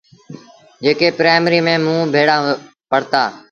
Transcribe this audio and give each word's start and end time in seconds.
جيڪي 0.83 1.09
پرآئيمريٚ 1.17 1.65
ميݩ 1.65 1.83
موݩ 1.85 2.09
ڀيڙآ 2.13 2.35
پڙهتآ۔ 2.89 3.23